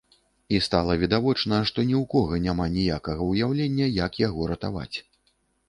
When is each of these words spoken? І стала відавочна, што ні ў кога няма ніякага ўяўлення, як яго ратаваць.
І 0.55 0.61
стала 0.67 0.95
відавочна, 1.03 1.59
што 1.71 1.85
ні 1.91 1.95
ў 2.01 2.09
кога 2.15 2.41
няма 2.47 2.65
ніякага 2.79 3.29
ўяўлення, 3.29 3.93
як 4.03 4.21
яго 4.27 4.51
ратаваць. 4.57 4.97